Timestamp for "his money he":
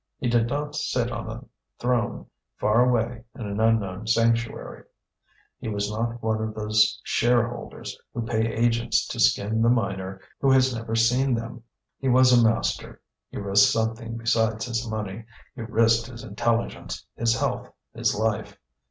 14.65-15.61